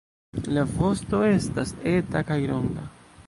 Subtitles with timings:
[0.57, 2.89] La vosto estas eta kaj ronda.